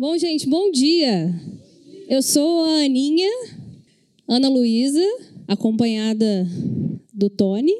Bom, 0.00 0.16
gente, 0.16 0.48
bom 0.48 0.70
dia. 0.70 1.30
Eu 2.08 2.22
sou 2.22 2.64
a 2.64 2.84
Aninha, 2.84 3.28
Ana 4.26 4.48
Luísa, 4.48 5.06
acompanhada 5.46 6.48
do 7.12 7.28
Tony. 7.28 7.74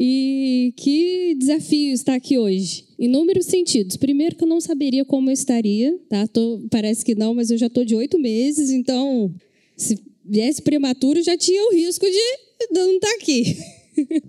E 0.00 0.72
que 0.78 1.34
desafio 1.38 1.92
estar 1.92 2.14
aqui 2.14 2.38
hoje. 2.38 2.86
Inúmeros 2.98 3.44
sentidos. 3.44 3.98
Primeiro 3.98 4.34
que 4.34 4.44
eu 4.44 4.48
não 4.48 4.62
saberia 4.62 5.04
como 5.04 5.28
eu 5.28 5.34
estaria, 5.34 5.94
tá? 6.08 6.26
Tô, 6.26 6.66
parece 6.70 7.04
que 7.04 7.14
não, 7.14 7.34
mas 7.34 7.50
eu 7.50 7.58
já 7.58 7.66
estou 7.66 7.84
de 7.84 7.94
oito 7.94 8.18
meses, 8.18 8.70
então 8.70 9.30
se 9.76 10.02
viesse 10.24 10.62
prematuro 10.62 11.22
já 11.22 11.36
tinha 11.36 11.62
o 11.68 11.74
risco 11.74 12.06
de 12.06 12.72
não 12.72 12.94
estar 12.94 13.12
aqui. 13.16 13.58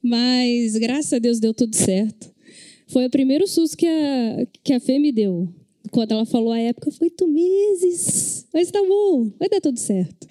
mas 0.00 0.76
graças 0.76 1.12
a 1.12 1.18
Deus 1.18 1.40
deu 1.40 1.52
tudo 1.52 1.74
certo. 1.74 2.32
Foi 2.86 3.04
o 3.04 3.10
primeiro 3.10 3.48
susto 3.48 3.76
que 3.76 3.88
a, 3.88 4.46
que 4.62 4.72
a 4.72 4.78
Fê 4.78 5.00
me 5.00 5.10
deu. 5.10 5.52
Quando 5.94 6.10
ela 6.10 6.26
falou 6.26 6.50
a 6.50 6.58
época, 6.58 6.90
foi 6.90 7.06
oito 7.06 7.24
meses. 7.28 8.48
Mas 8.52 8.68
tá 8.68 8.82
bom, 8.82 9.30
vai 9.38 9.48
dar 9.48 9.60
tudo 9.60 9.78
certo. 9.78 10.26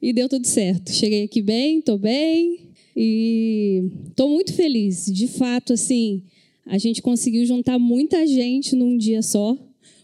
E 0.00 0.12
deu 0.12 0.28
tudo 0.28 0.46
certo. 0.46 0.92
Cheguei 0.92 1.24
aqui 1.24 1.42
bem, 1.42 1.80
tô 1.80 1.98
bem. 1.98 2.70
E 2.96 3.82
tô 4.14 4.28
muito 4.28 4.52
feliz. 4.52 5.06
De 5.06 5.26
fato, 5.26 5.72
assim, 5.72 6.22
a 6.64 6.78
gente 6.78 7.02
conseguiu 7.02 7.44
juntar 7.44 7.80
muita 7.80 8.24
gente 8.24 8.76
num 8.76 8.96
dia 8.96 9.22
só. 9.22 9.58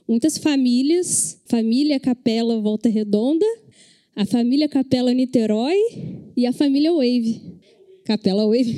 Muitas 0.09 0.37
famílias. 0.37 1.41
Família 1.47 2.01
Capela 2.01 2.61
Volta 2.61 2.89
Redonda. 2.89 3.47
A 4.17 4.27
família 4.27 4.69
Capela 4.69 5.15
Niterói. 5.15 5.79
E 6.37 6.45
a 6.45 6.53
família 6.53 6.93
Wave. 6.93 7.41
Capela 8.05 8.45
Wave. 8.45 8.77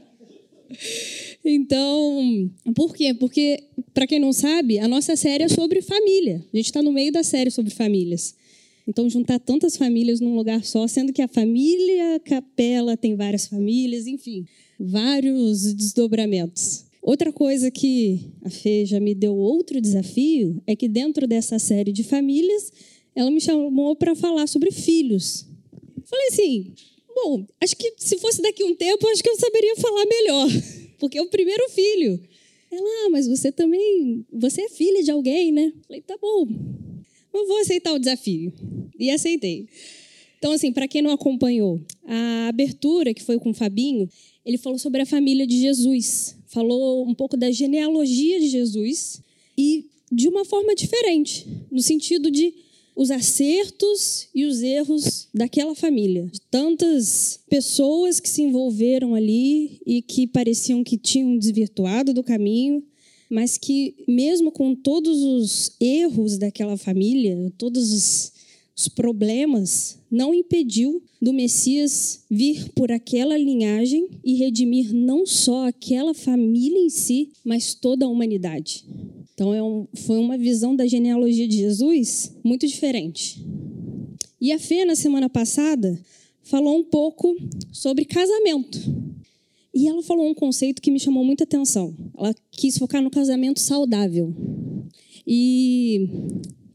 Então, 1.44 2.50
por 2.74 2.96
quê? 2.96 3.12
Porque, 3.12 3.62
para 3.94 4.08
quem 4.08 4.18
não 4.18 4.32
sabe, 4.32 4.80
a 4.80 4.88
nossa 4.88 5.14
série 5.14 5.44
é 5.44 5.48
sobre 5.48 5.80
família. 5.80 6.44
A 6.52 6.56
gente 6.56 6.66
está 6.66 6.82
no 6.82 6.92
meio 6.92 7.12
da 7.12 7.22
série 7.22 7.50
sobre 7.50 7.72
famílias. 7.72 8.34
Então, 8.86 9.08
juntar 9.08 9.38
tantas 9.38 9.76
famílias 9.76 10.20
num 10.20 10.34
lugar 10.34 10.64
só, 10.64 10.86
sendo 10.88 11.12
que 11.12 11.22
a 11.22 11.28
família 11.28 12.20
Capela 12.20 12.96
tem 12.96 13.14
várias 13.14 13.46
famílias, 13.46 14.06
enfim, 14.06 14.44
vários 14.78 15.72
desdobramentos. 15.72 16.84
Outra 17.00 17.32
coisa 17.32 17.70
que 17.70 18.32
a 18.44 18.50
Fê 18.50 18.84
já 18.84 18.98
me 18.98 19.14
deu 19.14 19.34
outro 19.36 19.80
desafio 19.80 20.60
é 20.66 20.74
que 20.74 20.88
dentro 20.88 21.26
dessa 21.26 21.58
série 21.58 21.92
de 21.92 22.02
famílias, 22.02 22.72
ela 23.14 23.30
me 23.30 23.40
chamou 23.40 23.94
para 23.94 24.14
falar 24.14 24.46
sobre 24.48 24.70
filhos. 24.70 25.46
Falei 26.04 26.28
assim, 26.28 26.72
bom, 27.14 27.46
acho 27.60 27.76
que 27.76 27.94
se 27.98 28.18
fosse 28.18 28.42
daqui 28.42 28.64
um 28.64 28.74
tempo, 28.74 29.06
acho 29.08 29.22
que 29.22 29.30
eu 29.30 29.36
saberia 29.36 29.76
falar 29.76 30.04
melhor 30.04 30.48
porque 30.98 31.18
é 31.18 31.22
o 31.22 31.28
primeiro 31.28 31.68
filho. 31.70 32.20
Ela, 32.74 33.06
ah, 33.06 33.10
mas 33.10 33.28
você 33.28 33.52
também, 33.52 34.26
você 34.32 34.62
é 34.62 34.68
filha 34.68 35.02
de 35.02 35.10
alguém, 35.10 35.52
né? 35.52 35.72
Falei, 35.86 36.02
tá 36.02 36.16
bom, 36.20 36.48
eu 37.32 37.46
vou 37.46 37.58
aceitar 37.58 37.92
o 37.92 37.98
desafio. 37.98 38.52
E 38.98 39.10
aceitei. 39.10 39.68
Então, 40.38 40.52
assim, 40.52 40.72
para 40.72 40.86
quem 40.88 41.02
não 41.02 41.10
acompanhou, 41.10 41.80
a 42.04 42.48
abertura 42.48 43.14
que 43.14 43.22
foi 43.22 43.38
com 43.38 43.50
o 43.50 43.54
Fabinho, 43.54 44.08
ele 44.44 44.58
falou 44.58 44.78
sobre 44.78 45.00
a 45.00 45.06
família 45.06 45.46
de 45.46 45.60
Jesus, 45.60 46.36
falou 46.46 47.08
um 47.08 47.14
pouco 47.14 47.36
da 47.36 47.50
genealogia 47.50 48.38
de 48.38 48.48
Jesus 48.48 49.22
e 49.56 49.86
de 50.12 50.28
uma 50.28 50.44
forma 50.44 50.74
diferente, 50.74 51.46
no 51.70 51.80
sentido 51.80 52.30
de 52.30 52.52
os 52.96 53.10
acertos 53.10 54.28
e 54.34 54.44
os 54.44 54.62
erros 54.62 55.28
daquela 55.34 55.74
família. 55.74 56.28
De 56.30 56.40
tantas 56.42 57.40
pessoas 57.48 58.20
que 58.20 58.28
se 58.28 58.42
envolveram 58.42 59.14
ali 59.14 59.80
e 59.84 60.00
que 60.00 60.26
pareciam 60.26 60.84
que 60.84 60.96
tinham 60.96 61.36
desvirtuado 61.36 62.14
do 62.14 62.22
caminho, 62.22 62.82
mas 63.28 63.58
que, 63.58 63.94
mesmo 64.06 64.52
com 64.52 64.74
todos 64.74 65.22
os 65.22 65.72
erros 65.80 66.38
daquela 66.38 66.76
família, 66.76 67.52
todos 67.58 67.92
os, 67.92 68.32
os 68.76 68.88
problemas, 68.88 69.98
não 70.10 70.32
impediu 70.32 71.02
do 71.20 71.32
Messias 71.32 72.20
vir 72.30 72.70
por 72.74 72.92
aquela 72.92 73.36
linhagem 73.36 74.08
e 74.22 74.34
redimir 74.34 74.94
não 74.94 75.26
só 75.26 75.66
aquela 75.66 76.14
família 76.14 76.78
em 76.78 76.90
si, 76.90 77.30
mas 77.44 77.74
toda 77.74 78.04
a 78.04 78.08
humanidade. 78.08 78.84
Então, 79.34 79.52
é 79.52 79.62
um, 79.62 79.86
foi 80.06 80.18
uma 80.18 80.38
visão 80.38 80.74
da 80.74 80.86
genealogia 80.86 81.46
de 81.46 81.56
Jesus 81.58 82.32
muito 82.42 82.66
diferente. 82.66 83.44
E 84.40 84.52
a 84.52 84.58
Fê, 84.58 84.84
na 84.84 84.94
semana 84.94 85.28
passada, 85.28 85.98
falou 86.42 86.78
um 86.78 86.84
pouco 86.84 87.34
sobre 87.72 88.04
casamento. 88.04 88.78
E 89.74 89.88
ela 89.88 90.02
falou 90.02 90.28
um 90.28 90.34
conceito 90.34 90.80
que 90.80 90.90
me 90.90 91.00
chamou 91.00 91.24
muita 91.24 91.44
atenção. 91.44 91.94
Ela 92.16 92.34
quis 92.52 92.78
focar 92.78 93.02
no 93.02 93.10
casamento 93.10 93.58
saudável. 93.58 94.32
E 95.26 96.08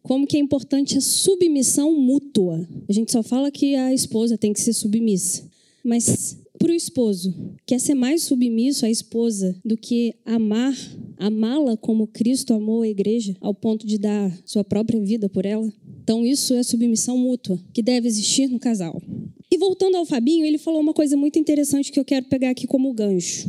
como 0.09 0.25
que 0.25 0.35
é 0.35 0.39
importante 0.39 0.97
a 0.97 1.01
submissão 1.01 1.93
mútua. 1.93 2.67
A 2.89 2.91
gente 2.91 3.11
só 3.11 3.21
fala 3.21 3.51
que 3.51 3.75
a 3.75 3.93
esposa 3.93 4.37
tem 4.37 4.51
que 4.51 4.59
ser 4.59 4.73
submissa. 4.73 5.47
Mas 5.83 6.37
para 6.57 6.71
o 6.71 6.75
esposo, 6.75 7.33
quer 7.65 7.79
ser 7.79 7.93
mais 7.93 8.23
submisso 8.23 8.85
à 8.85 8.89
esposa 8.89 9.55
do 9.63 9.77
que 9.77 10.15
amar, 10.25 10.75
amá-la 11.19 11.77
como 11.77 12.07
Cristo 12.07 12.53
amou 12.53 12.81
a 12.81 12.87
igreja, 12.87 13.35
ao 13.39 13.53
ponto 13.53 13.85
de 13.85 13.99
dar 13.99 14.35
sua 14.45 14.63
própria 14.63 14.99
vida 14.99 15.29
por 15.29 15.45
ela? 15.45 15.71
Então, 16.01 16.25
isso 16.25 16.55
é 16.55 16.63
submissão 16.63 17.17
mútua, 17.17 17.59
que 17.71 17.83
deve 17.83 18.07
existir 18.07 18.47
no 18.47 18.57
casal. 18.57 18.99
E 19.51 19.57
voltando 19.57 19.97
ao 19.97 20.05
Fabinho, 20.05 20.45
ele 20.45 20.57
falou 20.57 20.79
uma 20.79 20.93
coisa 20.93 21.15
muito 21.15 21.37
interessante 21.37 21.91
que 21.91 21.99
eu 21.99 22.05
quero 22.05 22.25
pegar 22.25 22.49
aqui 22.49 22.65
como 22.65 22.91
gancho. 22.93 23.47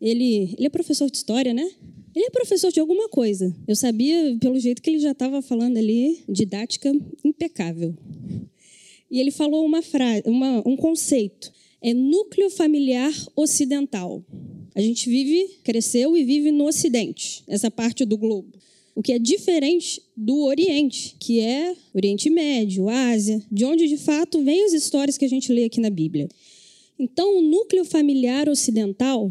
Ele, 0.00 0.54
ele 0.58 0.66
é 0.66 0.68
professor 0.68 1.10
de 1.10 1.16
história, 1.16 1.54
né? 1.54 1.70
Ele 2.14 2.26
é 2.26 2.30
professor 2.30 2.70
de 2.70 2.80
alguma 2.80 3.08
coisa. 3.08 3.54
Eu 3.66 3.76
sabia, 3.76 4.36
pelo 4.40 4.58
jeito 4.58 4.82
que 4.82 4.90
ele 4.90 4.98
já 4.98 5.12
estava 5.12 5.40
falando 5.40 5.78
ali, 5.78 6.22
didática 6.28 6.92
impecável. 7.24 7.94
E 9.10 9.20
ele 9.20 9.30
falou 9.30 9.64
uma 9.64 9.80
frase, 9.80 10.22
uma, 10.26 10.62
um 10.66 10.76
conceito 10.76 11.52
é 11.82 11.92
núcleo 11.92 12.48
familiar 12.48 13.12
ocidental. 13.34 14.24
A 14.74 14.80
gente 14.80 15.08
vive, 15.08 15.58
cresceu 15.62 16.16
e 16.16 16.24
vive 16.24 16.50
no 16.50 16.66
Ocidente, 16.66 17.42
essa 17.46 17.70
parte 17.70 18.04
do 18.04 18.16
globo. 18.16 18.52
O 18.94 19.02
que 19.02 19.12
é 19.12 19.18
diferente 19.18 20.02
do 20.16 20.44
Oriente, 20.44 21.16
que 21.18 21.40
é 21.40 21.74
Oriente 21.94 22.28
Médio, 22.28 22.88
Ásia, 22.88 23.42
de 23.50 23.64
onde 23.64 23.88
de 23.88 23.96
fato 23.96 24.42
vêm 24.42 24.64
as 24.64 24.72
histórias 24.72 25.16
que 25.16 25.24
a 25.24 25.28
gente 25.28 25.52
lê 25.52 25.64
aqui 25.64 25.80
na 25.80 25.90
Bíblia. 25.90 26.28
Então, 26.98 27.38
o 27.38 27.42
núcleo 27.42 27.84
familiar 27.84 28.48
ocidental 28.48 29.30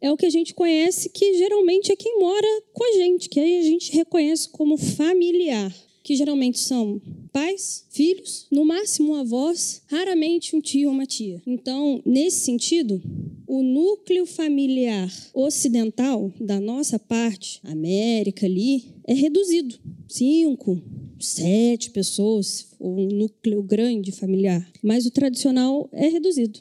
é 0.00 0.10
o 0.10 0.16
que 0.16 0.26
a 0.26 0.30
gente 0.30 0.54
conhece, 0.54 1.08
que 1.08 1.36
geralmente 1.36 1.92
é 1.92 1.96
quem 1.96 2.18
mora 2.18 2.62
com 2.72 2.84
a 2.84 2.92
gente, 2.98 3.28
que 3.28 3.40
a 3.40 3.62
gente 3.62 3.92
reconhece 3.92 4.48
como 4.48 4.76
familiar 4.76 5.72
que 6.02 6.16
geralmente 6.16 6.58
são 6.58 7.00
pais, 7.32 7.86
filhos, 7.90 8.46
no 8.50 8.64
máximo 8.64 9.14
avós, 9.14 9.82
raramente 9.86 10.56
um 10.56 10.60
tio 10.60 10.88
ou 10.88 10.94
uma 10.94 11.06
tia. 11.06 11.40
Então, 11.46 12.02
nesse 12.04 12.40
sentido, 12.40 13.00
o 13.46 13.62
núcleo 13.62 14.26
familiar 14.26 15.12
ocidental 15.32 16.32
da 16.40 16.58
nossa 16.58 16.98
parte, 16.98 17.60
América 17.62 18.46
ali, 18.46 18.84
é 19.06 19.14
reduzido. 19.14 19.78
Cinco, 20.08 20.80
sete 21.20 21.90
pessoas, 21.90 22.66
um 22.80 23.06
núcleo 23.06 23.62
grande 23.62 24.10
familiar. 24.10 24.68
Mas 24.82 25.06
o 25.06 25.10
tradicional 25.10 25.88
é 25.92 26.08
reduzido. 26.08 26.60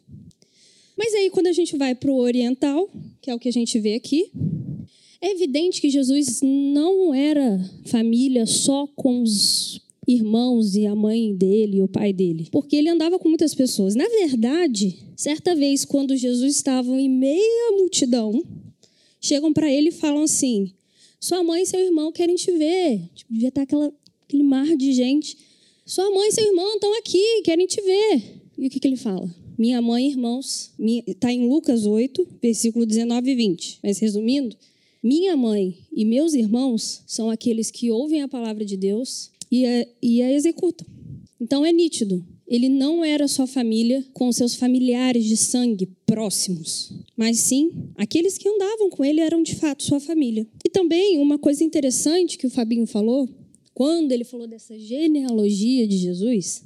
Mas 0.98 1.14
aí, 1.16 1.30
quando 1.30 1.48
a 1.48 1.52
gente 1.52 1.76
vai 1.78 1.96
para 1.96 2.12
o 2.12 2.18
oriental, 2.18 2.90
que 3.22 3.32
é 3.32 3.36
o 3.36 3.40
que 3.40 3.50
a 3.50 3.54
gente 3.54 3.80
vê 3.80 3.96
aqui, 3.96 4.32
é 5.22 5.32
evidente 5.32 5.80
que 5.80 5.90
Jesus 5.90 6.42
não 6.42 7.14
era 7.14 7.64
família 7.86 8.46
só 8.48 8.88
com 8.88 9.22
os 9.22 9.80
irmãos 10.08 10.76
e 10.76 10.88
a 10.88 10.96
mãe 10.96 11.36
dele 11.36 11.78
e 11.78 11.82
o 11.84 11.88
pai 11.88 12.12
dele, 12.12 12.48
porque 12.52 12.76
ele 12.76 12.90
andava 12.90 13.20
com 13.20 13.30
muitas 13.30 13.54
pessoas. 13.54 13.94
Na 13.94 14.08
verdade, 14.08 14.98
certa 15.16 15.56
vez, 15.56 15.86
quando 15.86 16.18
Jesus 16.18 16.56
estava 16.56 17.00
em 17.00 17.08
meia 17.08 17.72
multidão, 17.78 18.44
chegam 19.20 19.54
para 19.54 19.72
ele 19.72 19.90
e 19.90 19.94
falam 19.94 20.24
assim: 20.24 20.74
Sua 21.20 21.44
mãe 21.44 21.62
e 21.62 21.68
seu 21.68 21.80
irmão 21.80 22.12
querem 22.12 22.36
te 22.36 22.52
ver. 22.52 23.02
Tipo, 23.14 23.32
devia 23.32 23.50
estar 23.50 23.62
aquela, 23.62 23.94
aquele 24.24 24.44
mar 24.44 24.76
de 24.76 24.92
gente. 24.92 25.38
Sua 25.86 26.10
mãe 26.10 26.30
e 26.30 26.32
seu 26.32 26.46
irmão 26.46 26.74
estão 26.74 26.98
aqui, 26.98 27.42
querem 27.44 27.68
te 27.68 27.80
ver. 27.82 28.42
E 28.58 28.68
o 28.68 28.70
que, 28.70 28.80
que 28.80 28.88
ele 28.88 28.98
fala? 28.98 29.30
Minha 29.58 29.82
mãe 29.82 30.08
e 30.08 30.10
irmãos, 30.10 30.72
está 31.06 31.32
em 31.32 31.48
Lucas 31.48 31.86
8, 31.86 32.28
versículo 32.42 32.86
19 32.86 33.30
e 33.30 33.36
20. 33.36 33.80
Mas 33.84 34.00
resumindo, 34.00 34.56
minha 35.04 35.36
mãe 35.36 35.76
e 35.92 36.06
meus 36.06 36.36
irmãos 36.36 37.02
são 37.08 37.32
aqueles 37.32 37.72
que 37.72 37.90
ouvem 37.90 38.22
a 38.22 38.28
palavra 38.28 38.64
de 38.64 38.78
Deus 38.78 39.32
e 39.52 39.66
a, 39.66 39.88
e 40.02 40.22
a 40.22 40.32
executam. 40.32 40.86
Então 41.40 41.66
é 41.66 41.72
nítido. 41.72 42.24
Ele 42.48 42.70
não 42.70 43.04
era 43.04 43.28
só 43.28 43.48
família 43.48 44.06
com 44.14 44.32
seus 44.32 44.54
familiares 44.54 45.26
de 45.26 45.38
sangue 45.38 45.90
próximos, 46.06 46.92
mas 47.16 47.40
sim 47.40 47.72
aqueles 47.96 48.38
que 48.38 48.48
andavam 48.48 48.90
com 48.90 49.04
ele 49.04 49.22
eram 49.22 49.42
de 49.42 49.56
fato 49.56 49.84
sua 49.84 50.00
família. 50.00 50.46
E 50.64 50.70
também 50.70 51.18
uma 51.18 51.40
coisa 51.40 51.64
interessante 51.64 52.38
que 52.38 52.46
o 52.46 52.52
Fabinho 52.52 52.86
falou, 52.86 53.28
quando 53.74 54.12
ele 54.12 54.26
falou 54.26 54.46
dessa 54.46 54.78
genealogia 54.78 55.88
de 55.88 55.98
Jesus, 55.98 56.64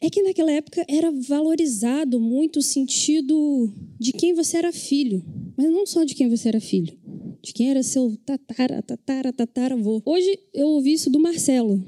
é 0.00 0.08
que 0.10 0.22
naquela 0.22 0.50
época 0.50 0.84
era 0.88 1.12
valorizado 1.12 2.18
muito 2.18 2.58
o 2.58 2.62
sentido 2.62 3.70
de 3.98 4.12
quem 4.12 4.32
você 4.32 4.56
era 4.56 4.72
filho, 4.72 5.22
mas 5.56 5.70
não 5.70 5.86
só 5.86 6.02
de 6.02 6.14
quem 6.14 6.28
você 6.28 6.48
era 6.48 6.60
filho 6.60 6.97
de 7.42 7.52
quem 7.52 7.70
era 7.70 7.82
seu 7.82 8.16
tatara, 8.24 8.82
tatara, 8.82 9.32
tataravô. 9.32 10.02
Hoje 10.04 10.38
eu 10.52 10.68
ouvi 10.68 10.92
isso 10.92 11.10
do 11.10 11.20
Marcelo. 11.20 11.82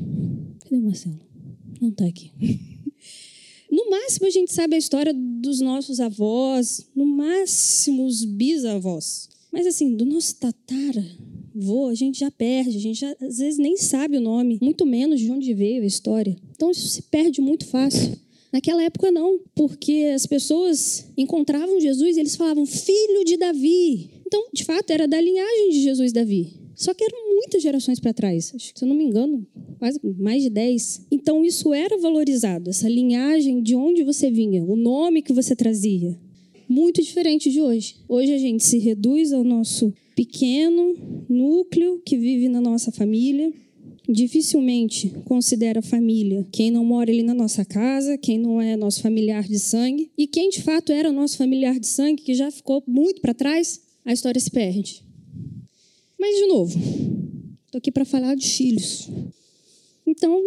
Cadê 0.60 0.76
o 0.76 0.82
Marcelo? 0.82 1.20
Não 1.80 1.88
está 1.90 2.06
aqui. 2.06 2.30
No 3.70 3.88
máximo, 3.88 4.26
a 4.26 4.30
gente 4.30 4.52
sabe 4.52 4.74
a 4.74 4.78
história 4.78 5.14
dos 5.14 5.60
nossos 5.60 6.00
avós, 6.00 6.88
no 6.92 7.06
máximo, 7.06 8.04
os 8.04 8.24
bisavós. 8.24 9.28
Mas, 9.52 9.64
assim, 9.64 9.94
do 9.94 10.04
nosso 10.04 10.34
tataravô, 10.40 11.86
a 11.86 11.94
gente 11.94 12.18
já 12.18 12.32
perde, 12.32 12.76
a 12.76 12.80
gente 12.80 12.98
já, 12.98 13.16
às 13.20 13.38
vezes 13.38 13.58
nem 13.58 13.76
sabe 13.76 14.16
o 14.16 14.20
nome, 14.20 14.58
muito 14.60 14.84
menos 14.84 15.20
de 15.20 15.30
onde 15.30 15.54
veio 15.54 15.84
a 15.84 15.86
história. 15.86 16.36
Então, 16.50 16.72
isso 16.72 16.88
se 16.88 17.02
perde 17.02 17.40
muito 17.40 17.64
fácil. 17.64 18.18
Naquela 18.52 18.82
época, 18.82 19.12
não, 19.12 19.38
porque 19.54 20.10
as 20.12 20.26
pessoas 20.26 21.06
encontravam 21.16 21.80
Jesus 21.80 22.16
e 22.16 22.20
eles 22.20 22.34
falavam, 22.34 22.66
filho 22.66 23.24
de 23.24 23.36
Davi. 23.36 24.19
Então, 24.30 24.46
de 24.52 24.64
fato, 24.64 24.92
era 24.92 25.08
da 25.08 25.20
linhagem 25.20 25.70
de 25.70 25.82
Jesus 25.82 26.12
Davi. 26.12 26.52
Só 26.76 26.94
que 26.94 27.02
eram 27.02 27.34
muitas 27.34 27.60
gerações 27.60 27.98
para 27.98 28.14
trás, 28.14 28.52
acho 28.54 28.72
que, 28.72 28.78
se 28.78 28.84
eu 28.84 28.88
não 28.88 28.94
me 28.94 29.02
engano, 29.02 29.44
quase 29.76 29.98
mais 30.20 30.44
de 30.44 30.50
10. 30.50 31.08
Então, 31.10 31.44
isso 31.44 31.74
era 31.74 31.98
valorizado, 31.98 32.70
essa 32.70 32.88
linhagem 32.88 33.60
de 33.60 33.74
onde 33.74 34.04
você 34.04 34.30
vinha, 34.30 34.62
o 34.62 34.76
nome 34.76 35.20
que 35.20 35.32
você 35.32 35.56
trazia. 35.56 36.16
Muito 36.68 37.02
diferente 37.02 37.50
de 37.50 37.60
hoje. 37.60 37.96
Hoje 38.08 38.32
a 38.32 38.38
gente 38.38 38.62
se 38.62 38.78
reduz 38.78 39.32
ao 39.32 39.42
nosso 39.42 39.92
pequeno 40.14 40.94
núcleo 41.28 42.00
que 42.06 42.16
vive 42.16 42.48
na 42.48 42.60
nossa 42.60 42.92
família. 42.92 43.52
Dificilmente 44.08 45.12
considera 45.24 45.82
família 45.82 46.46
quem 46.52 46.70
não 46.70 46.84
mora 46.84 47.10
ali 47.10 47.24
na 47.24 47.34
nossa 47.34 47.64
casa, 47.64 48.16
quem 48.16 48.38
não 48.38 48.62
é 48.62 48.76
nosso 48.76 49.02
familiar 49.02 49.42
de 49.42 49.58
sangue. 49.58 50.08
E 50.16 50.28
quem 50.28 50.50
de 50.50 50.62
fato 50.62 50.92
era 50.92 51.10
nosso 51.10 51.36
familiar 51.36 51.80
de 51.80 51.88
sangue, 51.88 52.22
que 52.22 52.32
já 52.32 52.48
ficou 52.52 52.80
muito 52.86 53.20
para 53.20 53.34
trás, 53.34 53.89
a 54.04 54.12
história 54.12 54.40
se 54.40 54.50
perde. 54.50 55.04
Mas, 56.18 56.36
de 56.36 56.46
novo, 56.46 56.78
estou 57.66 57.78
aqui 57.78 57.90
para 57.90 58.04
falar 58.04 58.34
de 58.34 58.48
filhos. 58.48 59.08
Então, 60.06 60.38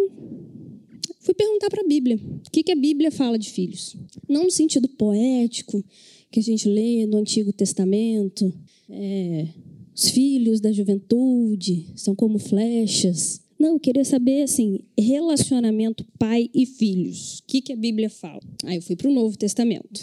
fui 1.20 1.34
perguntar 1.34 1.70
para 1.70 1.82
a 1.82 1.88
Bíblia 1.88 2.20
o 2.46 2.52
que, 2.52 2.64
que 2.64 2.72
a 2.72 2.76
Bíblia 2.76 3.12
fala 3.12 3.40
de 3.40 3.50
filhos. 3.50 3.96
Não 4.28 4.44
no 4.44 4.52
sentido 4.52 4.88
poético 4.88 5.84
que 6.32 6.40
a 6.40 6.44
gente 6.44 6.68
lê 6.68 7.06
no 7.06 7.18
Antigo 7.18 7.54
Testamento, 7.54 8.54
é, 8.90 9.48
os 9.96 10.10
filhos 10.10 10.60
da 10.60 10.72
juventude 10.72 11.88
são 11.96 12.16
como 12.16 12.40
flechas. 12.40 13.42
Não, 13.60 13.74
eu 13.74 13.80
queria 13.80 14.04
saber 14.04 14.44
assim, 14.44 14.80
relacionamento 15.00 16.06
pai 16.18 16.50
e 16.54 16.66
filhos. 16.66 17.40
O 17.40 17.44
que, 17.48 17.62
que 17.62 17.74
a 17.74 17.78
Bíblia 17.78 18.10
fala? 18.10 18.42
Aí 18.66 18.76
eu 18.76 18.82
fui 18.82 18.96
para 18.96 19.10
o 19.10 19.14
Novo 19.14 19.38
Testamento. 19.38 20.02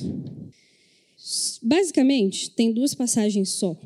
Basicamente, 1.71 2.51
tem 2.51 2.73
duas 2.73 2.97
passagens 2.97 3.51
só 3.51 3.79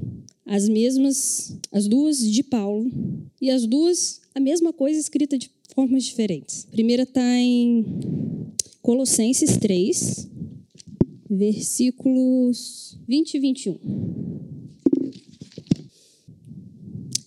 as 0.47 0.67
mesmas, 0.71 1.55
as 1.71 1.87
duas 1.87 2.19
de 2.19 2.43
Paulo, 2.43 2.91
e 3.39 3.51
as 3.51 3.67
duas 3.67 4.23
a 4.35 4.41
mesma 4.41 4.73
coisa 4.73 4.99
escrita 4.99 5.37
de 5.37 5.51
formas 5.75 6.05
diferentes. 6.05 6.67
A 6.67 6.73
primeira 6.73 7.03
está 7.03 7.37
em 7.37 7.85
Colossenses 8.81 9.59
3, 9.59 10.31
versículos 11.29 12.99
20 13.07 13.35
e 13.35 13.39
21. 13.39 13.79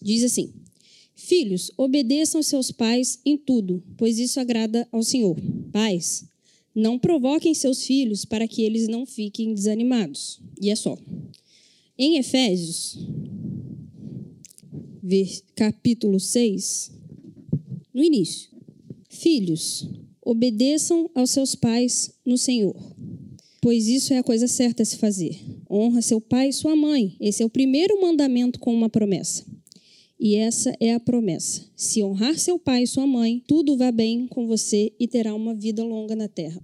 Diz 0.01 0.23
assim: 0.23 0.51
Filhos, 1.15 1.69
obedeçam 1.77 2.41
seus 2.41 2.71
pais 2.71 3.19
em 3.23 3.37
tudo, 3.37 3.83
pois 3.95 4.17
isso 4.17 4.39
agrada 4.39 4.87
ao 4.91 5.03
Senhor. 5.03 5.37
Pais, 5.71 6.26
não 6.77 6.99
provoquem 6.99 7.55
seus 7.55 7.83
filhos 7.83 8.23
para 8.23 8.47
que 8.47 8.61
eles 8.61 8.87
não 8.87 9.03
fiquem 9.03 9.51
desanimados. 9.51 10.39
E 10.61 10.69
é 10.69 10.75
só. 10.75 10.95
Em 11.97 12.17
Efésios, 12.17 12.99
capítulo 15.55 16.19
6, 16.19 16.91
no 17.91 18.03
início: 18.03 18.51
Filhos, 19.09 19.89
obedeçam 20.21 21.09
aos 21.15 21.31
seus 21.31 21.55
pais 21.55 22.13
no 22.23 22.37
Senhor, 22.37 22.75
pois 23.59 23.87
isso 23.87 24.13
é 24.13 24.19
a 24.19 24.23
coisa 24.23 24.47
certa 24.47 24.83
a 24.83 24.85
se 24.85 24.97
fazer. 24.97 25.35
Honra 25.67 26.03
seu 26.03 26.21
pai 26.21 26.49
e 26.49 26.53
sua 26.53 26.75
mãe. 26.75 27.15
Esse 27.19 27.41
é 27.41 27.45
o 27.45 27.49
primeiro 27.49 27.99
mandamento 27.99 28.59
com 28.59 28.71
uma 28.71 28.87
promessa. 28.87 29.43
E 30.19 30.35
essa 30.35 30.75
é 30.79 30.93
a 30.93 30.99
promessa: 30.99 31.63
se 31.75 32.03
honrar 32.03 32.37
seu 32.37 32.57
pai 32.57 32.83
e 32.83 32.87
sua 32.87 33.05
mãe, 33.05 33.43
tudo 33.47 33.77
vai 33.77 33.91
bem 33.91 34.27
com 34.27 34.47
você 34.47 34.91
e 34.99 35.07
terá 35.07 35.33
uma 35.33 35.53
vida 35.53 35.83
longa 35.83 36.15
na 36.15 36.27
terra. 36.27 36.61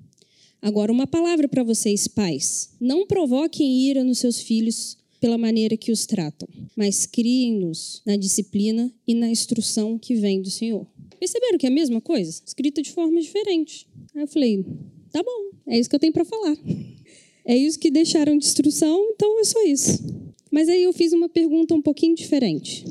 Agora, 0.64 0.94
uma 0.94 1.06
palavra 1.06 1.46
para 1.46 1.62
vocês, 1.62 2.08
pais: 2.08 2.70
não 2.80 3.06
provoquem 3.06 3.82
ira 3.82 4.02
nos 4.02 4.20
seus 4.20 4.40
filhos 4.40 4.98
pela 5.20 5.38
maneira 5.38 5.76
que 5.76 5.92
os 5.92 6.06
tratam, 6.06 6.48
mas 6.74 7.06
criem-nos 7.06 8.02
na 8.06 8.16
disciplina 8.16 8.90
e 9.06 9.14
na 9.14 9.30
instrução 9.30 10.00
que 10.00 10.16
vem 10.16 10.42
do 10.42 10.50
Senhor. 10.50 10.88
Perceberam 11.20 11.58
que 11.58 11.66
é 11.66 11.70
a 11.70 11.74
mesma 11.74 12.00
coisa? 12.00 12.42
Escrita 12.46 12.82
de 12.82 12.94
forma 12.94 13.20
diferente. 13.20 13.86
Aí 14.16 14.22
eu 14.22 14.28
falei, 14.28 14.66
tá 15.12 15.22
bom, 15.22 15.52
é 15.68 15.78
isso 15.78 15.90
que 15.90 15.96
eu 15.98 16.00
tenho 16.00 16.14
para 16.14 16.26
falar. 16.26 16.58
É 17.46 17.58
isso 17.58 17.78
que 17.78 17.92
deixaram 17.92 18.38
de 18.38 18.46
instrução, 18.46 19.12
então 19.14 19.38
é 19.42 19.44
só 19.44 19.62
isso. 19.66 20.02
Mas 20.50 20.70
aí 20.70 20.82
eu 20.82 20.94
fiz 20.94 21.12
uma 21.12 21.28
pergunta 21.28 21.76
um 21.76 21.82
pouquinho 21.82 22.16
diferente. 22.16 22.86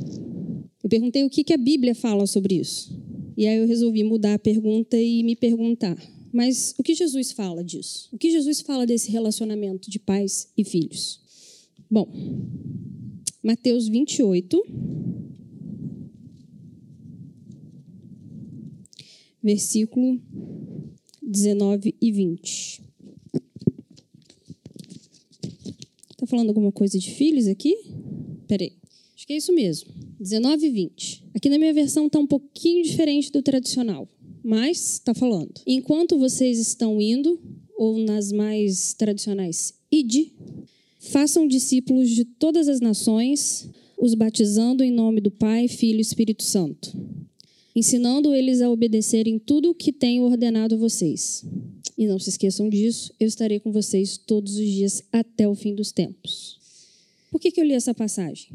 Eu 0.85 0.91
perguntei 0.91 1.25
o 1.25 1.31
que, 1.31 1.43
que 1.43 1.55
a 1.55 1.57
Bíblia 1.57 1.95
fala 1.95 2.27
sobre 2.27 2.57
isso. 2.57 2.95
E 3.35 3.47
aí 3.47 3.57
eu 3.57 3.67
resolvi 3.67 4.05
mudar 4.05 4.35
a 4.35 4.39
pergunta 4.39 5.01
e 5.01 5.23
me 5.23 5.35
perguntar: 5.35 5.97
mas 6.33 6.75
o 6.79 6.83
que 6.83 6.95
Jesus 6.95 7.33
fala 7.33 7.63
disso? 7.63 8.09
O 8.13 8.19
que 8.19 8.31
Jesus 8.31 8.61
fala 8.61 8.87
desse 8.87 9.11
relacionamento 9.11 9.91
de 9.91 9.99
pais 9.99 10.49
e 10.57 10.65
filhos? 10.65 11.21
Bom, 11.91 12.11
Mateus 13.43 13.87
28, 13.89 14.65
versículo 19.43 20.21
19 21.21 21.95
e 22.01 22.13
20. 22.13 22.83
Está 26.11 26.27
falando 26.27 26.49
alguma 26.49 26.71
coisa 26.71 26.99
de 26.99 27.11
filhos 27.11 27.47
aqui? 27.47 27.77
Peraí, 28.47 28.73
acho 29.15 29.27
que 29.27 29.33
é 29.33 29.37
isso 29.37 29.53
mesmo. 29.53 29.91
19 30.21 30.67
e 30.67 30.71
20. 30.71 31.25
Aqui 31.35 31.49
na 31.49 31.59
minha 31.59 31.75
versão 31.75 32.07
está 32.07 32.19
um 32.19 32.27
pouquinho 32.27 32.85
diferente 32.85 33.33
do 33.33 33.43
tradicional, 33.43 34.09
mas 34.45 34.95
está 34.95 35.15
falando. 35.15 35.53
Enquanto 35.67 36.19
vocês 36.19 36.59
estão 36.59 37.01
indo, 37.01 37.41
ou 37.77 37.99
nas 37.99 38.33
mais 38.33 38.95
tradicionais, 38.95 39.75
ide, 39.91 40.33
Façam 41.03 41.49
discípulos 41.49 42.09
de 42.11 42.25
todas 42.25 42.69
as 42.69 42.81
nações, 42.81 43.69
os 43.99 44.15
batizando 44.15 44.85
em 44.85 44.91
nome 44.93 45.21
do 45.21 45.33
Pai, 45.33 45.67
Filho 45.67 45.99
e 45.99 46.01
Espírito 46.01 46.45
Santo, 46.45 46.97
ensinando 47.75 48.33
eles 48.33 48.61
a 48.61 48.71
obedecerem 48.71 49.37
tudo 49.37 49.71
o 49.71 49.75
que 49.75 49.93
tenho 49.93 50.23
ordenado 50.23 50.77
a 50.77 50.79
vocês. 50.79 51.45
E 51.99 52.07
não 52.07 52.21
se 52.21 52.29
esqueçam 52.29 52.69
disso, 52.69 53.13
eu 53.19 53.27
estarei 53.27 53.59
com 53.59 53.73
vocês 53.73 54.17
todos 54.17 54.55
os 54.55 54.65
dias 54.65 55.03
até 55.11 55.49
o 55.49 55.57
fim 55.57 55.75
dos 55.75 55.91
tempos. 55.91 56.57
Por 57.33 57.41
que, 57.41 57.51
que 57.51 57.61
eu 57.61 57.65
li 57.65 57.73
essa 57.73 57.93
passagem? 57.93 58.47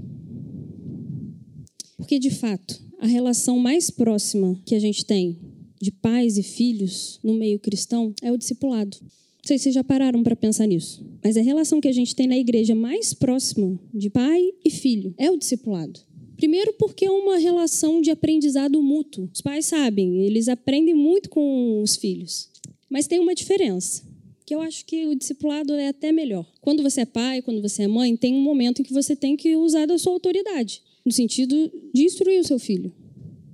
Porque, 1.97 2.17
de 2.17 2.29
fato, 2.29 2.81
a 2.97 3.07
relação 3.07 3.59
mais 3.59 3.89
próxima 3.89 4.57
que 4.65 4.73
a 4.73 4.79
gente 4.79 5.03
tem 5.05 5.37
de 5.81 5.91
pais 5.91 6.37
e 6.37 6.43
filhos 6.43 7.19
no 7.23 7.33
meio 7.33 7.59
cristão 7.59 8.13
é 8.21 8.31
o 8.31 8.37
discipulado. 8.37 8.97
Não 9.01 9.47
sei 9.47 9.57
se 9.57 9.63
vocês 9.63 9.75
já 9.75 9.83
pararam 9.83 10.23
para 10.23 10.35
pensar 10.35 10.67
nisso, 10.67 11.05
mas 11.23 11.37
a 11.37 11.41
relação 11.41 11.79
que 11.79 11.87
a 11.87 11.93
gente 11.93 12.15
tem 12.15 12.27
na 12.27 12.37
igreja 12.37 12.75
mais 12.75 13.13
próxima 13.13 13.79
de 13.93 14.09
pai 14.09 14.51
e 14.63 14.69
filho 14.69 15.13
é 15.17 15.31
o 15.31 15.37
discipulado. 15.37 15.99
Primeiro, 16.35 16.73
porque 16.73 17.05
é 17.05 17.11
uma 17.11 17.37
relação 17.37 17.99
de 17.99 18.11
aprendizado 18.11 18.81
mútuo. 18.81 19.29
Os 19.33 19.41
pais 19.41 19.65
sabem, 19.65 20.23
eles 20.23 20.47
aprendem 20.47 20.93
muito 20.93 21.29
com 21.29 21.81
os 21.81 21.95
filhos. 21.95 22.49
Mas 22.89 23.07
tem 23.07 23.19
uma 23.19 23.33
diferença, 23.33 24.03
que 24.45 24.53
eu 24.53 24.61
acho 24.61 24.85
que 24.85 25.07
o 25.07 25.15
discipulado 25.15 25.73
é 25.73 25.87
até 25.87 26.11
melhor. 26.11 26.45
Quando 26.61 26.83
você 26.83 27.01
é 27.01 27.05
pai, 27.05 27.41
quando 27.41 27.61
você 27.61 27.83
é 27.83 27.87
mãe, 27.87 28.15
tem 28.15 28.35
um 28.35 28.41
momento 28.41 28.81
em 28.81 28.83
que 28.83 28.93
você 28.93 29.15
tem 29.15 29.35
que 29.35 29.55
usar 29.55 29.85
da 29.87 29.97
sua 29.97 30.13
autoridade, 30.13 30.83
no 31.05 31.11
sentido 31.11 31.71
de 31.93 32.03
instruir 32.03 32.39
o 32.39 32.47
seu 32.47 32.59
filho, 32.59 32.93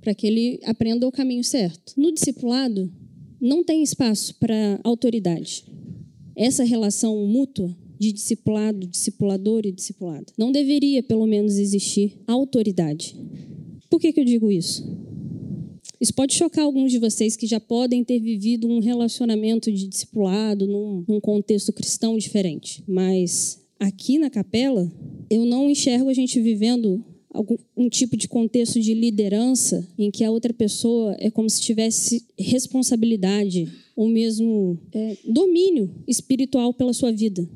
para 0.04 0.14
que 0.14 0.26
ele 0.26 0.60
aprenda 0.64 1.08
o 1.08 1.10
caminho 1.10 1.42
certo. 1.42 1.94
No 1.96 2.12
discipulado, 2.12 2.92
não 3.40 3.64
tem 3.64 3.82
espaço 3.82 4.34
para 4.34 4.78
autoridade 4.84 5.64
essa 6.36 6.62
relação 6.62 7.26
mútua 7.26 7.74
de 7.98 8.12
discipulado, 8.12 8.86
discipulador 8.86 9.62
e 9.64 9.72
discipulado. 9.72 10.26
Não 10.36 10.52
deveria, 10.52 11.02
pelo 11.02 11.26
menos, 11.26 11.56
existir 11.56 12.18
autoridade. 12.26 13.16
Por 13.88 13.98
que, 13.98 14.12
que 14.12 14.20
eu 14.20 14.24
digo 14.24 14.50
isso? 14.50 14.84
Isso 15.98 16.12
pode 16.12 16.34
chocar 16.34 16.64
alguns 16.64 16.92
de 16.92 16.98
vocês 16.98 17.34
que 17.34 17.46
já 17.46 17.60
podem 17.60 18.04
ter 18.04 18.20
vivido 18.20 18.68
um 18.68 18.80
relacionamento 18.80 19.72
de 19.72 19.86
discipulado 19.86 20.66
num, 20.66 21.04
num 21.08 21.20
contexto 21.20 21.72
cristão 21.72 22.18
diferente. 22.18 22.84
Mas 22.86 23.62
aqui 23.78 24.18
na 24.18 24.28
capela, 24.28 24.92
eu 25.30 25.46
não 25.46 25.70
enxergo 25.70 26.10
a 26.10 26.14
gente 26.14 26.38
vivendo 26.40 27.02
algum 27.34 27.56
um 27.76 27.88
tipo 27.88 28.16
de 28.16 28.28
contexto 28.28 28.80
de 28.80 28.94
liderança 28.94 29.86
em 29.98 30.10
que 30.10 30.22
a 30.22 30.30
outra 30.30 30.54
pessoa 30.54 31.16
é 31.18 31.30
como 31.30 31.50
se 31.50 31.60
tivesse 31.60 32.24
responsabilidade 32.38 33.68
ou 33.96 34.08
mesmo 34.08 34.78
é, 34.92 35.16
domínio 35.26 35.90
espiritual 36.06 36.72
pela 36.72 36.92
sua 36.92 37.10
vida, 37.12 37.46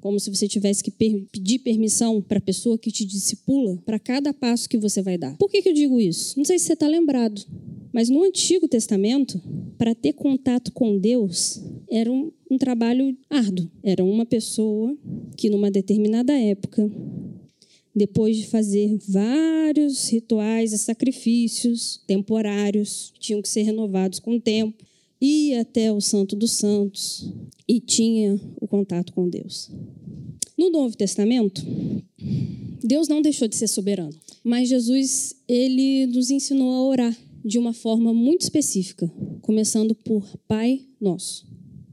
como 0.00 0.18
se 0.18 0.30
você 0.30 0.48
tivesse 0.48 0.82
que 0.82 0.90
per 0.90 1.26
pedir 1.30 1.58
permissão 1.58 2.22
para 2.22 2.38
a 2.38 2.40
pessoa 2.40 2.78
que 2.78 2.90
te 2.90 3.04
discipula 3.04 3.76
para 3.84 3.98
cada 3.98 4.32
passo 4.32 4.68
que 4.68 4.78
você 4.78 5.02
vai 5.02 5.18
dar. 5.18 5.36
Por 5.36 5.50
que, 5.50 5.62
que 5.62 5.68
eu 5.68 5.74
digo 5.74 6.00
isso? 6.00 6.36
Não 6.36 6.44
sei 6.44 6.58
se 6.58 6.64
você 6.64 6.72
está 6.72 6.88
lembrado, 6.88 7.44
mas 7.92 8.08
no 8.08 8.22
Antigo 8.22 8.68
Testamento, 8.68 9.40
para 9.78 9.94
ter 9.94 10.12
contato 10.12 10.72
com 10.72 10.98
Deus, 10.98 11.62
era 11.90 12.10
um, 12.10 12.30
um 12.50 12.58
trabalho 12.58 13.16
árduo. 13.30 13.70
Era 13.82 14.04
uma 14.04 14.26
pessoa 14.26 14.96
que, 15.36 15.48
numa 15.48 15.70
determinada 15.70 16.32
época, 16.32 16.90
depois 17.96 18.36
de 18.36 18.46
fazer 18.46 18.94
vários 19.08 20.10
rituais 20.10 20.74
e 20.74 20.78
sacrifícios 20.78 21.98
temporários, 22.06 23.10
tinham 23.18 23.40
que 23.40 23.48
ser 23.48 23.62
renovados 23.62 24.18
com 24.18 24.36
o 24.36 24.40
tempo, 24.40 24.84
ia 25.18 25.62
até 25.62 25.90
o 25.90 25.98
Santo 25.98 26.36
dos 26.36 26.50
Santos 26.50 27.32
e 27.66 27.80
tinha 27.80 28.38
o 28.60 28.68
contato 28.68 29.14
com 29.14 29.26
Deus. 29.26 29.70
No 30.58 30.68
Novo 30.68 30.94
Testamento, 30.94 31.64
Deus 32.84 33.08
não 33.08 33.22
deixou 33.22 33.48
de 33.48 33.56
ser 33.56 33.66
soberano, 33.66 34.14
mas 34.44 34.68
Jesus 34.68 35.34
ele 35.48 36.06
nos 36.08 36.30
ensinou 36.30 36.74
a 36.74 36.84
orar 36.84 37.18
de 37.42 37.58
uma 37.58 37.72
forma 37.72 38.12
muito 38.12 38.42
específica, 38.42 39.10
começando 39.40 39.94
por 39.94 40.22
Pai 40.46 40.82
Nosso. 41.00 41.46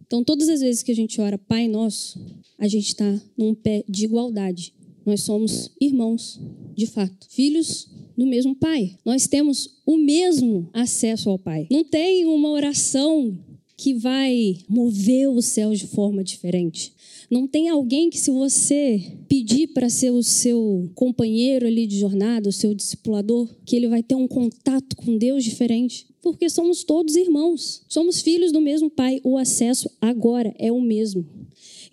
Então, 0.05 0.21
todas 0.21 0.49
as 0.49 0.59
vezes 0.59 0.83
que 0.83 0.91
a 0.91 0.95
gente 0.95 1.21
ora 1.21 1.37
Pai 1.37 1.69
Nosso, 1.69 2.19
a 2.57 2.67
gente 2.67 2.87
está 2.87 3.21
num 3.37 3.55
pé 3.55 3.85
de 3.87 4.03
igualdade 4.03 4.73
nós 5.05 5.21
somos 5.21 5.71
irmãos, 5.79 6.39
de 6.75 6.85
fato, 6.87 7.27
filhos 7.29 7.89
do 8.17 8.25
mesmo 8.25 8.55
Pai. 8.55 8.95
Nós 9.05 9.27
temos 9.27 9.75
o 9.85 9.97
mesmo 9.97 10.69
acesso 10.73 11.29
ao 11.29 11.39
Pai. 11.39 11.67
Não 11.69 11.83
tem 11.83 12.25
uma 12.25 12.49
oração 12.49 13.37
que 13.75 13.93
vai 13.93 14.57
mover 14.69 15.29
os 15.29 15.45
céus 15.45 15.79
de 15.79 15.87
forma 15.87 16.23
diferente. 16.23 16.93
Não 17.29 17.47
tem 17.47 17.69
alguém 17.69 18.09
que, 18.09 18.19
se 18.19 18.31
você 18.31 19.01
pedir 19.27 19.67
para 19.67 19.89
ser 19.89 20.11
o 20.11 20.21
seu 20.21 20.89
companheiro 20.93 21.65
ali 21.65 21.87
de 21.87 21.99
jornada, 21.99 22.47
o 22.47 22.53
seu 22.53 22.73
discipulador, 22.73 23.49
que 23.65 23.75
ele 23.75 23.87
vai 23.87 24.03
ter 24.03 24.15
um 24.15 24.27
contato 24.27 24.95
com 24.95 25.17
Deus 25.17 25.43
diferente. 25.43 26.05
Porque 26.21 26.49
somos 26.49 26.83
todos 26.83 27.15
irmãos, 27.15 27.83
somos 27.89 28.21
filhos 28.21 28.51
do 28.51 28.61
mesmo 28.61 28.89
Pai. 28.89 29.19
O 29.23 29.37
acesso 29.37 29.89
agora 29.99 30.53
é 30.57 30.71
o 30.71 30.79
mesmo. 30.79 31.25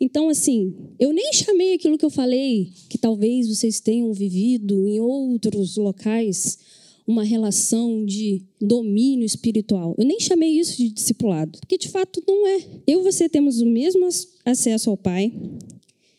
Então, 0.00 0.30
assim, 0.30 0.74
eu 0.98 1.12
nem 1.12 1.32
chamei 1.32 1.74
aquilo 1.74 1.98
que 1.98 2.04
eu 2.04 2.10
falei, 2.10 2.72
que 2.88 2.96
talvez 2.96 3.48
vocês 3.48 3.80
tenham 3.80 4.12
vivido 4.14 4.88
em 4.88 4.98
outros 4.98 5.76
locais, 5.76 6.58
uma 7.06 7.22
relação 7.22 8.04
de 8.06 8.42
domínio 8.58 9.26
espiritual. 9.26 9.94
Eu 9.98 10.06
nem 10.06 10.18
chamei 10.18 10.58
isso 10.58 10.76
de 10.76 10.88
discipulado, 10.88 11.58
porque 11.60 11.76
de 11.76 11.88
fato 11.88 12.22
não 12.26 12.46
é. 12.46 12.64
Eu 12.86 13.00
e 13.00 13.04
você 13.04 13.28
temos 13.28 13.60
o 13.60 13.66
mesmo 13.66 14.08
acesso 14.44 14.88
ao 14.88 14.96
Pai, 14.96 15.32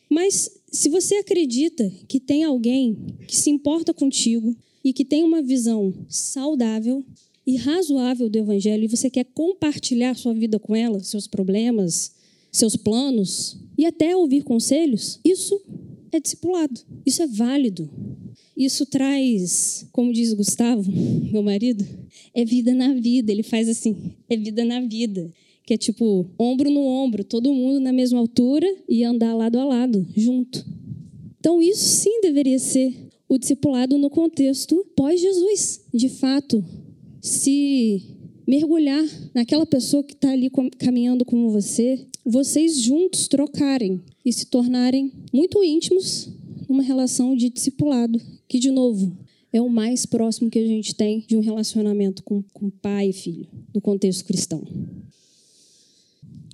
mas 0.07 0.51
se 0.71 0.89
você 0.89 1.15
acredita 1.15 1.91
que 2.07 2.19
tem 2.19 2.43
alguém 2.43 2.97
que 3.27 3.35
se 3.35 3.49
importa 3.49 3.93
contigo 3.93 4.55
e 4.83 4.93
que 4.93 5.05
tem 5.05 5.23
uma 5.23 5.41
visão 5.41 5.93
saudável 6.07 7.03
e 7.47 7.55
razoável 7.55 8.29
do 8.29 8.37
Evangelho 8.37 8.83
e 8.83 8.87
você 8.87 9.09
quer 9.09 9.25
compartilhar 9.33 10.15
sua 10.15 10.33
vida 10.33 10.59
com 10.59 10.75
ela, 10.75 10.99
seus 11.01 11.27
problemas, 11.27 12.11
seus 12.51 12.75
planos 12.75 13.57
e 13.81 13.85
até 13.87 14.15
ouvir 14.15 14.43
conselhos, 14.43 15.19
isso 15.25 15.59
é 16.11 16.19
discipulado. 16.19 16.79
Isso 17.03 17.23
é 17.23 17.25
válido. 17.25 17.89
Isso 18.55 18.85
traz, 18.85 19.87
como 19.91 20.13
diz 20.13 20.31
Gustavo, 20.33 20.83
meu 21.33 21.41
marido, 21.41 21.83
é 22.31 22.45
vida 22.45 22.75
na 22.75 22.93
vida. 22.93 23.31
Ele 23.31 23.41
faz 23.41 23.67
assim, 23.67 24.13
é 24.29 24.37
vida 24.37 24.63
na 24.63 24.81
vida. 24.81 25.33
Que 25.65 25.73
é 25.73 25.77
tipo, 25.77 26.27
ombro 26.37 26.69
no 26.69 26.81
ombro, 26.81 27.23
todo 27.23 27.51
mundo 27.51 27.79
na 27.79 27.91
mesma 27.91 28.19
altura 28.19 28.71
e 28.87 29.03
andar 29.03 29.33
lado 29.33 29.57
a 29.57 29.65
lado, 29.65 30.05
junto. 30.15 30.63
Então, 31.39 31.59
isso 31.59 31.83
sim 31.83 32.21
deveria 32.21 32.59
ser 32.59 32.95
o 33.27 33.35
discipulado 33.35 33.97
no 33.97 34.11
contexto 34.11 34.85
pós-Jesus. 34.95 35.81
De 35.91 36.07
fato, 36.07 36.63
se 37.19 38.03
mergulhar 38.51 39.05
naquela 39.33 39.65
pessoa 39.65 40.03
que 40.03 40.11
está 40.11 40.29
ali 40.29 40.51
caminhando 40.77 41.23
com 41.23 41.49
você, 41.49 42.05
vocês 42.25 42.81
juntos 42.81 43.29
trocarem 43.29 44.01
e 44.25 44.33
se 44.33 44.45
tornarem 44.45 45.09
muito 45.31 45.63
íntimos 45.63 46.27
numa 46.67 46.83
relação 46.83 47.33
de 47.33 47.49
discipulado, 47.49 48.19
que, 48.49 48.59
de 48.59 48.69
novo, 48.69 49.17
é 49.53 49.61
o 49.61 49.69
mais 49.69 50.05
próximo 50.05 50.49
que 50.49 50.59
a 50.59 50.67
gente 50.67 50.93
tem 50.93 51.23
de 51.25 51.37
um 51.37 51.39
relacionamento 51.39 52.21
com, 52.23 52.43
com 52.53 52.69
pai 52.69 53.11
e 53.11 53.13
filho, 53.13 53.47
no 53.73 53.79
contexto 53.79 54.25
cristão. 54.25 54.61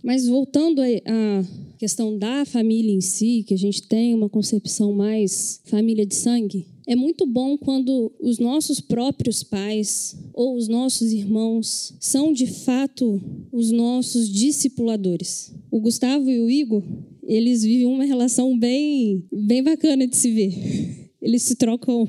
Mas 0.04 0.28
voltando 0.28 0.84
à 0.84 1.44
questão 1.80 2.16
da 2.16 2.46
família 2.46 2.94
em 2.94 3.02
si, 3.02 3.44
que 3.48 3.56
a 3.56 3.58
gente 3.58 3.82
tem 3.82 4.14
uma 4.14 4.30
concepção 4.30 4.94
mais 4.94 5.62
família 5.66 6.06
de 6.06 6.14
sangue, 6.14 6.68
é 6.88 6.96
muito 6.96 7.26
bom 7.26 7.58
quando 7.58 8.14
os 8.18 8.40
nossos 8.40 8.80
próprios 8.80 9.44
pais 9.44 10.16
ou 10.34 10.56
os 10.56 10.70
nossos 10.70 11.12
irmãos 11.12 11.94
são 12.00 12.32
de 12.32 12.48
fato 12.48 13.22
os 13.52 13.72
nossos 13.72 14.30
discipuladores. 14.30 15.54
O 15.70 15.82
Gustavo 15.82 16.32
e 16.32 16.40
o 16.40 16.50
Igor, 16.50 16.82
eles 17.24 17.62
vivem 17.64 17.88
uma 17.88 18.06
relação 18.06 18.58
bem, 18.58 19.22
bem 19.30 19.62
bacana 19.62 20.08
de 20.08 20.16
se 20.16 20.32
ver. 20.32 20.54
Eles 21.20 21.42
se 21.42 21.56
trocam, 21.56 22.08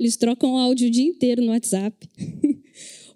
eles 0.00 0.16
trocam 0.16 0.56
áudio 0.56 0.88
o 0.88 0.90
dia 0.90 1.04
inteiro 1.04 1.42
no 1.42 1.52
WhatsApp. 1.52 2.08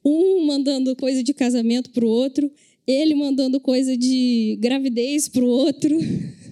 Um 0.05 0.47
mandando 0.47 0.97
coisa 0.97 1.23
de 1.23 1.35
casamento 1.35 1.91
para 1.91 2.07
o 2.07 2.09
outro, 2.09 2.51
ele 2.87 3.15
mandando 3.15 3.61
coisa 3.61 3.97
de 3.97 4.57
gravidez 4.59 5.29
para 5.29 5.45
o 5.45 5.49
outro 5.49 5.99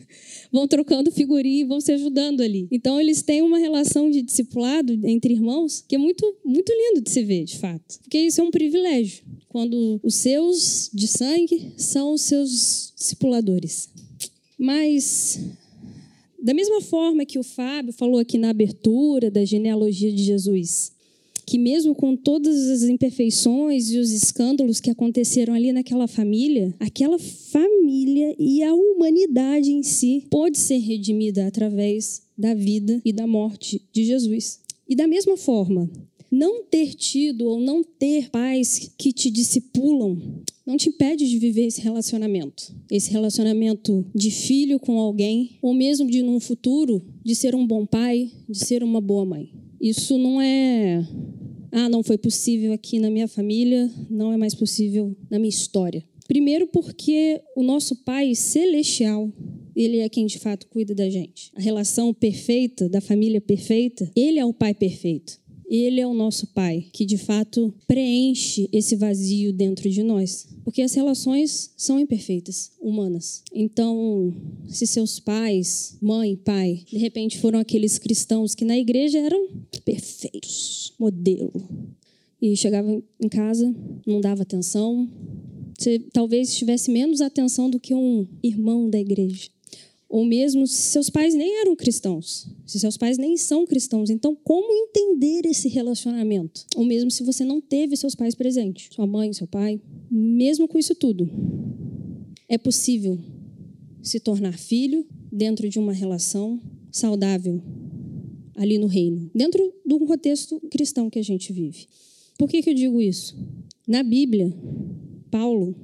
vão 0.52 0.66
trocando 0.66 1.10
figurinha 1.10 1.62
e 1.62 1.64
vão 1.64 1.80
se 1.80 1.92
ajudando 1.92 2.40
ali. 2.40 2.66
Então 2.70 3.00
eles 3.00 3.22
têm 3.22 3.42
uma 3.42 3.58
relação 3.58 4.10
de 4.10 4.22
discipulado 4.22 4.92
entre 5.04 5.32
irmãos 5.32 5.84
que 5.86 5.94
é 5.94 5.98
muito 5.98 6.36
muito 6.44 6.72
lindo 6.72 7.00
de 7.00 7.10
se 7.10 7.22
ver, 7.22 7.44
de 7.44 7.58
fato. 7.58 7.98
Porque 8.00 8.18
isso 8.18 8.40
é 8.40 8.44
um 8.44 8.50
privilégio, 8.50 9.24
quando 9.48 10.00
os 10.02 10.14
seus 10.14 10.90
de 10.92 11.06
sangue 11.06 11.72
são 11.76 12.12
os 12.12 12.22
seus 12.22 12.92
discipuladores. 12.96 13.88
Mas 14.58 15.38
da 16.40 16.54
mesma 16.54 16.80
forma 16.80 17.26
que 17.26 17.38
o 17.38 17.42
Fábio 17.42 17.92
falou 17.92 18.18
aqui 18.18 18.38
na 18.38 18.50
abertura 18.50 19.30
da 19.30 19.44
genealogia 19.44 20.12
de 20.12 20.22
Jesus, 20.22 20.92
que 21.48 21.56
mesmo 21.56 21.94
com 21.94 22.14
todas 22.14 22.68
as 22.68 22.82
imperfeições 22.82 23.90
e 23.90 23.98
os 23.98 24.10
escândalos 24.10 24.80
que 24.80 24.90
aconteceram 24.90 25.54
ali 25.54 25.72
naquela 25.72 26.06
família, 26.06 26.74
aquela 26.78 27.18
família 27.18 28.36
e 28.38 28.62
a 28.62 28.74
humanidade 28.74 29.72
em 29.72 29.82
si 29.82 30.26
pôde 30.28 30.58
ser 30.58 30.76
redimida 30.76 31.46
através 31.46 32.20
da 32.36 32.52
vida 32.52 33.00
e 33.02 33.14
da 33.14 33.26
morte 33.26 33.80
de 33.90 34.04
Jesus. 34.04 34.60
E 34.86 34.94
da 34.94 35.08
mesma 35.08 35.38
forma, 35.38 35.90
não 36.30 36.64
ter 36.64 36.92
tido 36.92 37.46
ou 37.46 37.58
não 37.58 37.82
ter 37.82 38.28
pais 38.28 38.92
que 38.98 39.10
te 39.10 39.30
discipulam 39.30 40.42
não 40.66 40.76
te 40.76 40.90
impede 40.90 41.26
de 41.26 41.38
viver 41.38 41.64
esse 41.64 41.80
relacionamento. 41.80 42.74
Esse 42.90 43.10
relacionamento 43.10 44.04
de 44.14 44.30
filho 44.30 44.78
com 44.78 44.98
alguém, 44.98 45.52
ou 45.62 45.72
mesmo 45.72 46.10
de, 46.10 46.22
num 46.22 46.38
futuro, 46.40 47.02
de 47.24 47.34
ser 47.34 47.54
um 47.54 47.66
bom 47.66 47.86
pai, 47.86 48.30
de 48.46 48.58
ser 48.58 48.84
uma 48.84 49.00
boa 49.00 49.24
mãe. 49.24 49.50
Isso 49.80 50.18
não 50.18 50.40
é 50.40 51.06
ah, 51.70 51.88
não 51.88 52.02
foi 52.02 52.18
possível 52.18 52.72
aqui 52.72 52.98
na 52.98 53.10
minha 53.10 53.28
família, 53.28 53.90
não 54.08 54.32
é 54.32 54.36
mais 54.36 54.54
possível 54.54 55.16
na 55.30 55.38
minha 55.38 55.48
história. 55.50 56.04
Primeiro, 56.26 56.66
porque 56.66 57.40
o 57.56 57.62
nosso 57.62 57.96
Pai 57.96 58.34
celestial, 58.34 59.32
ele 59.74 60.00
é 60.00 60.08
quem 60.08 60.26
de 60.26 60.38
fato 60.38 60.66
cuida 60.66 60.94
da 60.94 61.08
gente. 61.08 61.50
A 61.56 61.60
relação 61.60 62.12
perfeita, 62.12 62.88
da 62.88 63.00
família 63.00 63.40
perfeita, 63.40 64.10
ele 64.14 64.38
é 64.38 64.44
o 64.44 64.52
Pai 64.52 64.74
perfeito. 64.74 65.40
Ele 65.68 66.00
é 66.00 66.06
o 66.06 66.14
nosso 66.14 66.46
Pai, 66.48 66.86
que 66.92 67.04
de 67.04 67.18
fato 67.18 67.74
preenche 67.86 68.68
esse 68.72 68.96
vazio 68.96 69.52
dentro 69.52 69.90
de 69.90 70.02
nós. 70.02 70.48
Porque 70.64 70.80
as 70.80 70.94
relações 70.94 71.70
são 71.76 72.00
imperfeitas, 72.00 72.72
humanas. 72.80 73.42
Então, 73.52 74.34
se 74.66 74.86
seus 74.86 75.20
pais, 75.20 75.96
mãe, 76.00 76.36
pai, 76.36 76.84
de 76.86 76.96
repente 76.96 77.38
foram 77.38 77.58
aqueles 77.58 77.98
cristãos 77.98 78.54
que 78.54 78.64
na 78.64 78.78
igreja 78.78 79.18
eram 79.18 79.48
perfeitos, 79.84 80.94
modelo, 80.98 81.52
e 82.40 82.56
chegavam 82.56 83.02
em 83.20 83.28
casa, 83.28 83.74
não 84.06 84.20
dava 84.20 84.42
atenção, 84.42 85.08
você 85.78 85.98
talvez 86.12 86.54
tivesse 86.56 86.90
menos 86.90 87.20
atenção 87.20 87.68
do 87.68 87.78
que 87.78 87.94
um 87.94 88.26
irmão 88.42 88.88
da 88.88 88.98
igreja. 88.98 89.48
Ou 90.08 90.24
mesmo 90.24 90.66
se 90.66 90.74
seus 90.74 91.10
pais 91.10 91.34
nem 91.34 91.60
eram 91.60 91.76
cristãos, 91.76 92.48
se 92.64 92.80
seus 92.80 92.96
pais 92.96 93.18
nem 93.18 93.36
são 93.36 93.66
cristãos. 93.66 94.08
Então, 94.08 94.34
como 94.42 94.72
entender 94.72 95.46
esse 95.46 95.68
relacionamento? 95.68 96.64
Ou 96.76 96.84
mesmo 96.84 97.10
se 97.10 97.22
você 97.22 97.44
não 97.44 97.60
teve 97.60 97.96
seus 97.96 98.14
pais 98.14 98.34
presentes, 98.34 98.88
sua 98.94 99.06
mãe, 99.06 99.32
seu 99.32 99.46
pai. 99.46 99.80
Mesmo 100.10 100.66
com 100.66 100.78
isso 100.78 100.94
tudo, 100.94 101.28
é 102.48 102.56
possível 102.56 103.18
se 104.02 104.18
tornar 104.18 104.58
filho 104.58 105.06
dentro 105.30 105.68
de 105.68 105.78
uma 105.78 105.92
relação 105.92 106.60
saudável 106.90 107.62
ali 108.56 108.78
no 108.78 108.86
reino, 108.86 109.30
dentro 109.34 109.72
do 109.84 110.00
contexto 110.00 110.60
cristão 110.70 111.10
que 111.10 111.18
a 111.18 111.22
gente 111.22 111.52
vive. 111.52 111.86
Por 112.38 112.48
que, 112.48 112.62
que 112.62 112.70
eu 112.70 112.74
digo 112.74 113.00
isso? 113.00 113.36
Na 113.86 114.02
Bíblia, 114.02 114.52
Paulo 115.30 115.76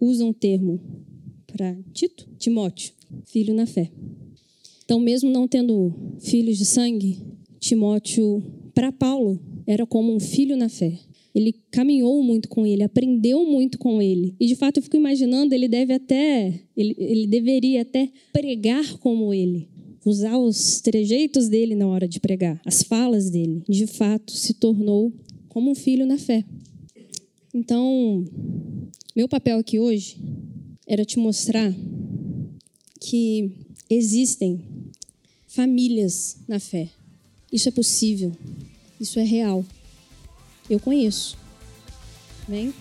usa 0.00 0.24
um 0.24 0.32
termo 0.32 0.80
para 1.46 1.76
Tito, 1.92 2.28
Timóteo, 2.38 2.92
filho 3.26 3.54
na 3.54 3.66
fé. 3.66 3.90
Então, 4.84 4.98
mesmo 4.98 5.30
não 5.30 5.46
tendo 5.46 5.94
filhos 6.18 6.58
de 6.58 6.64
sangue, 6.64 7.18
Timóteo, 7.60 8.42
para 8.74 8.90
Paulo, 8.90 9.38
era 9.66 9.86
como 9.86 10.12
um 10.12 10.18
filho 10.18 10.56
na 10.56 10.68
fé. 10.68 10.98
Ele 11.34 11.54
caminhou 11.70 12.22
muito 12.22 12.48
com 12.48 12.66
ele, 12.66 12.82
aprendeu 12.82 13.44
muito 13.44 13.78
com 13.78 14.02
ele. 14.02 14.34
E 14.40 14.46
de 14.46 14.56
fato 14.56 14.78
eu 14.78 14.82
fico 14.82 14.96
imaginando, 14.96 15.54
ele 15.54 15.68
deve 15.68 15.92
até, 15.92 16.60
ele, 16.76 16.96
ele 16.98 17.26
deveria 17.26 17.82
até 17.82 18.08
pregar 18.32 18.98
como 18.98 19.32
ele, 19.32 19.68
usar 20.04 20.38
os 20.38 20.80
trejeitos 20.80 21.48
dele 21.48 21.76
na 21.76 21.86
hora 21.86 22.08
de 22.08 22.18
pregar, 22.18 22.60
as 22.64 22.82
falas 22.82 23.30
dele. 23.30 23.62
De 23.68 23.86
fato, 23.86 24.32
se 24.32 24.54
tornou 24.54 25.12
como 25.48 25.70
um 25.70 25.74
filho 25.74 26.04
na 26.04 26.18
fé. 26.18 26.44
Então, 27.54 28.24
meu 29.14 29.28
papel 29.28 29.58
aqui 29.58 29.78
hoje 29.78 30.16
era 30.86 31.04
te 31.04 31.18
mostrar 31.18 31.72
que 33.00 33.50
existem 33.88 34.62
famílias 35.48 36.36
na 36.46 36.60
fé. 36.60 36.88
Isso 37.50 37.68
é 37.68 37.72
possível. 37.72 38.32
Isso 39.00 39.18
é 39.18 39.24
real. 39.24 39.64
Eu 40.68 40.78
conheço. 40.78 41.36
Amém? 42.46 42.72